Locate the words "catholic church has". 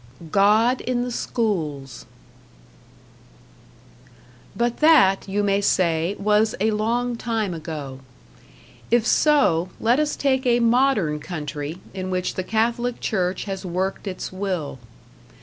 12.43-13.63